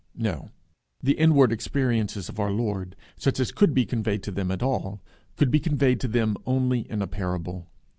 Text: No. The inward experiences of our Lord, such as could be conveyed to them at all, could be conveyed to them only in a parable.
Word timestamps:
No. 0.17 0.49
The 1.03 1.11
inward 1.11 1.51
experiences 1.51 2.27
of 2.27 2.39
our 2.39 2.49
Lord, 2.49 2.95
such 3.17 3.39
as 3.39 3.51
could 3.51 3.71
be 3.75 3.85
conveyed 3.85 4.23
to 4.23 4.31
them 4.31 4.49
at 4.49 4.63
all, 4.63 4.99
could 5.37 5.51
be 5.51 5.59
conveyed 5.59 5.99
to 5.99 6.07
them 6.07 6.37
only 6.47 6.89
in 6.89 7.03
a 7.03 7.07
parable. 7.07 7.69